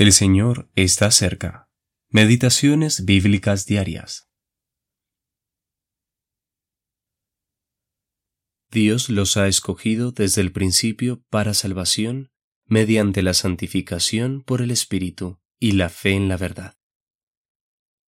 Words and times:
El 0.00 0.14
Señor 0.14 0.70
está 0.76 1.10
cerca. 1.10 1.68
Meditaciones 2.08 3.04
bíblicas 3.04 3.66
diarias. 3.66 4.30
Dios 8.70 9.10
los 9.10 9.36
ha 9.36 9.46
escogido 9.46 10.10
desde 10.10 10.40
el 10.40 10.52
principio 10.52 11.22
para 11.28 11.52
salvación 11.52 12.32
mediante 12.64 13.20
la 13.22 13.34
santificación 13.34 14.42
por 14.42 14.62
el 14.62 14.70
Espíritu 14.70 15.38
y 15.58 15.72
la 15.72 15.90
fe 15.90 16.12
en 16.12 16.28
la 16.28 16.38
verdad. 16.38 16.78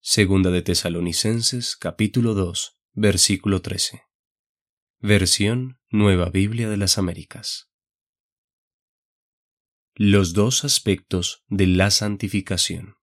Segunda 0.00 0.50
de 0.50 0.62
Tesalonicenses 0.62 1.74
capítulo 1.74 2.34
2 2.34 2.78
versículo 2.92 3.62
13. 3.62 4.04
Versión 5.00 5.80
Nueva 5.88 6.30
Biblia 6.30 6.68
de 6.68 6.76
las 6.76 6.98
Américas 6.98 7.69
los 9.96 10.32
dos 10.32 10.64
aspectos 10.64 11.44
de 11.48 11.66
la 11.66 11.90
santificación. 11.90 12.96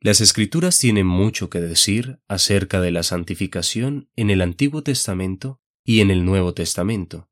Las 0.00 0.20
escrituras 0.20 0.78
tienen 0.78 1.06
mucho 1.06 1.50
que 1.50 1.60
decir 1.60 2.20
acerca 2.28 2.80
de 2.80 2.92
la 2.92 3.02
santificación 3.02 4.10
en 4.14 4.30
el 4.30 4.42
Antiguo 4.42 4.82
Testamento 4.82 5.60
y 5.84 6.00
en 6.00 6.10
el 6.10 6.24
Nuevo 6.24 6.54
Testamento, 6.54 7.28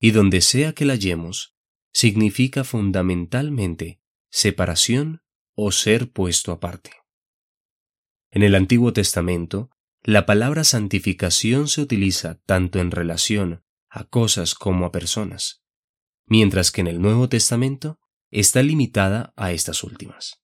y 0.00 0.12
donde 0.12 0.40
sea 0.40 0.72
que 0.72 0.86
la 0.86 0.94
hallemos, 0.94 1.54
significa 1.92 2.64
fundamentalmente 2.64 4.00
separación 4.30 5.22
o 5.54 5.70
ser 5.70 6.10
puesto 6.10 6.52
aparte. 6.52 6.92
En 8.30 8.42
el 8.42 8.54
Antiguo 8.54 8.92
Testamento, 8.92 9.70
la 10.02 10.24
palabra 10.24 10.64
santificación 10.64 11.68
se 11.68 11.82
utiliza 11.82 12.40
tanto 12.46 12.80
en 12.80 12.90
relación 12.90 13.64
a 13.88 14.04
cosas 14.04 14.54
como 14.54 14.86
a 14.86 14.92
personas 14.92 15.65
mientras 16.26 16.70
que 16.70 16.80
en 16.80 16.88
el 16.88 17.00
Nuevo 17.00 17.28
Testamento 17.28 17.98
está 18.30 18.62
limitada 18.62 19.32
a 19.36 19.52
estas 19.52 19.82
últimas. 19.84 20.42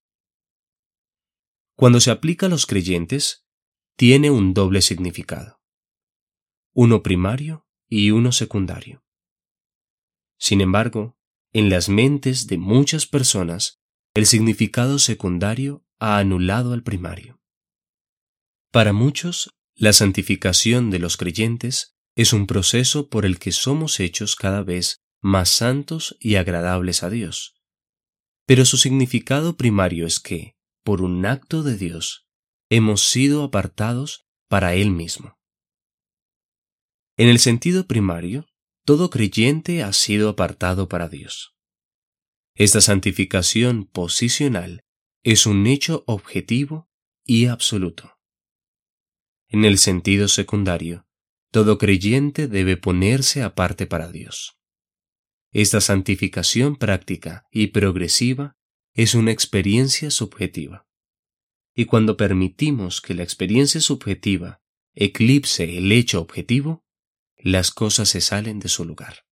Cuando 1.77 2.01
se 2.01 2.11
aplica 2.11 2.47
a 2.47 2.49
los 2.49 2.67
creyentes, 2.67 3.47
tiene 3.97 4.31
un 4.31 4.55
doble 4.55 4.83
significado, 4.83 5.61
uno 6.73 7.03
primario 7.03 7.67
y 7.89 8.11
uno 8.11 8.33
secundario. 8.33 9.05
Sin 10.39 10.61
embargo, 10.61 11.19
en 11.53 11.69
las 11.69 11.89
mentes 11.89 12.47
de 12.47 12.57
muchas 12.57 13.07
personas, 13.07 13.83
el 14.15 14.27
significado 14.27 14.99
secundario 14.99 15.85
ha 15.99 16.19
anulado 16.19 16.73
al 16.73 16.83
primario. 16.83 17.41
Para 18.71 18.93
muchos, 18.93 19.55
la 19.75 19.93
santificación 19.93 20.91
de 20.91 20.99
los 20.99 21.17
creyentes 21.17 21.97
es 22.15 22.33
un 22.33 22.47
proceso 22.47 23.09
por 23.09 23.27
el 23.27 23.39
que 23.39 23.53
somos 23.53 24.01
hechos 24.01 24.37
cada 24.37 24.63
vez 24.63 25.02
más 25.23 25.49
santos 25.49 26.17
y 26.21 26.35
agradables 26.35 27.03
a 27.03 27.11
Dios. 27.11 27.55
Pero 28.45 28.65
su 28.65 28.77
significado 28.77 29.57
primario 29.57 30.07
es 30.07 30.21
que, 30.21 30.57
por 30.85 31.01
un 31.01 31.25
acto 31.25 31.63
de 31.63 31.79
Dios, 31.79 32.27
hemos 32.69 33.09
sido 33.09 33.45
apartados 33.45 34.27
para 34.49 34.75
Él 34.75 34.91
mismo. 34.91 35.39
En 37.17 37.29
el 37.29 37.39
sentido 37.39 37.87
primario, 37.87 38.47
todo 38.85 39.11
creyente 39.11 39.83
ha 39.83 39.93
sido 39.93 40.29
apartado 40.29 40.89
para 40.89 41.09
Dios. 41.09 41.55
Esta 42.55 42.81
santificación 42.81 43.85
posicional 43.85 44.85
es 45.23 45.47
un 45.47 45.67
hecho 45.67 46.03
objetivo 46.07 46.91
y 47.25 47.47
absoluto. 47.47 48.19
En 49.49 49.65
el 49.65 49.79
sentido 49.79 50.27
secundario, 50.27 51.07
todo 51.53 51.79
creyente 51.79 52.49
debe 52.49 52.77
ponerse 52.77 53.43
aparte 53.43 53.87
para 53.87 54.11
Dios. 54.11 54.59
Esta 55.53 55.83
santificación 55.83 56.77
práctica 56.77 57.47
y 57.51 57.69
progresiva 57.69 58.57
es 58.95 59.15
una 59.15 59.33
experiencia 59.33 60.11
subjetiva. 60.11 60.87
Y 61.75 61.85
cuando 61.85 62.17
permitimos 62.17 63.03
que 63.03 63.15
la 63.15 63.23
experiencia 63.23 63.83
subjetiva 63.83 64.63
eclipse 64.95 65.77
el 65.77 65.93
hecho 65.93 66.23
objetivo, 66.23 66.87
las 67.37 67.71
cosas 67.71 68.09
se 68.09 68.23
salen 68.23 68.61
de 68.61 68.69
su 68.69 68.87
lugar. 68.87 69.27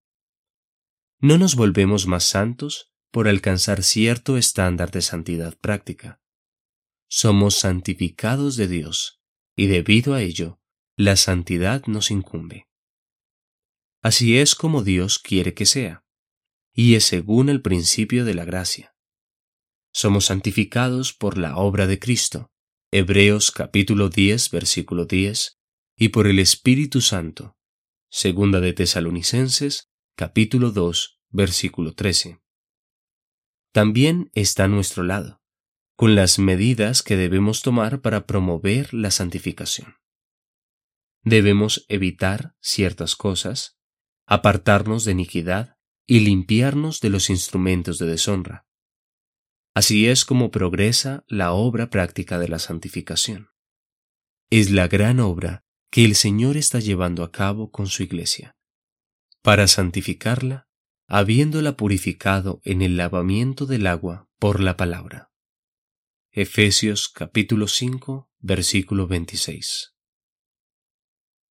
No 1.21 1.39
nos 1.39 1.55
volvemos 1.57 2.07
más 2.07 2.25
santos 2.25 2.93
por 3.11 3.27
alcanzar 3.27 3.83
cierto 3.83 4.37
estándar 4.37 4.91
de 4.91 5.01
santidad 5.01 5.57
práctica. 5.59 6.21
Somos 7.09 7.57
santificados 7.57 8.57
de 8.57 8.69
Dios 8.69 9.23
y 9.57 9.69
debido 9.69 10.13
a 10.13 10.23
ello, 10.23 10.61
la 10.97 11.17
santidad 11.17 11.83
nos 11.87 12.11
incumbe. 12.11 12.69
Así 14.03 14.37
es 14.37 14.55
como 14.55 14.83
Dios 14.83 15.19
quiere 15.19 15.55
que 15.55 15.65
sea 15.65 16.05
y 16.73 16.95
es 16.95 17.05
según 17.05 17.49
el 17.49 17.63
principio 17.63 18.25
de 18.25 18.35
la 18.35 18.45
gracia. 18.45 18.95
Somos 19.93 20.27
santificados 20.27 21.13
por 21.13 21.37
la 21.37 21.57
obra 21.57 21.87
de 21.87 21.99
Cristo, 21.99 22.51
Hebreos 22.93 23.51
capítulo 23.51 24.09
10 24.09 24.51
versículo 24.51 25.05
10, 25.05 25.59
y 25.97 26.09
por 26.09 26.27
el 26.27 26.39
Espíritu 26.39 27.01
Santo, 27.01 27.57
segunda 28.09 28.61
de 28.61 28.73
Tesalonicenses 28.73 29.91
capítulo 30.17 30.71
2 30.71 31.21
versículo 31.31 31.95
13. 31.95 32.41
También 33.73 34.31
está 34.35 34.65
a 34.65 34.69
nuestro 34.69 35.03
lado, 35.03 35.41
con 35.97 36.15
las 36.15 36.39
medidas 36.39 37.03
que 37.03 37.17
debemos 37.17 37.63
tomar 37.63 38.01
para 38.01 38.27
promover 38.27 38.93
la 38.95 39.11
santificación. 39.11 39.97
Debemos 41.23 41.85
evitar 41.89 42.55
ciertas 42.61 43.15
cosas, 43.15 43.79
apartarnos 44.27 45.05
de 45.05 45.13
iniquidad, 45.13 45.77
y 46.11 46.19
limpiarnos 46.19 47.01
de 47.01 47.09
los 47.09 47.31
instrumentos 47.31 48.01
de 48.01 48.07
deshonra. 48.07 48.67
Así 49.75 50.09
es 50.09 50.25
como 50.25 50.51
progresa 50.51 51.23
la 51.29 51.53
obra 51.53 51.89
práctica 51.89 52.41
de 52.41 52.49
la 52.49 52.59
santificación. 52.59 53.51
Es 54.51 54.73
la 54.73 54.89
gran 54.89 55.21
obra 55.21 55.65
que 55.89 56.05
el 56.05 56.17
Señor 56.17 56.57
está 56.57 56.81
llevando 56.81 57.23
a 57.23 57.31
cabo 57.31 57.71
con 57.71 57.87
su 57.87 58.03
iglesia. 58.03 58.57
Para 59.41 59.69
santificarla, 59.69 60.67
habiéndola 61.07 61.77
purificado 61.77 62.61
en 62.65 62.83
el 62.83 62.97
lavamiento 62.97 63.65
del 63.67 63.87
agua 63.87 64.29
por 64.41 64.59
la 64.59 64.77
palabra. 64.77 65.31
Efesios 66.33 67.09
capítulo 67.09 67.69
5, 67.69 68.29
versículo 68.41 69.07
26. 69.07 69.95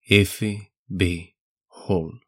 F. 0.03 0.73
B. 0.89 1.37
Hall 1.69 2.28